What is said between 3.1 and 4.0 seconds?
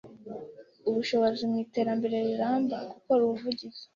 ubuvugizi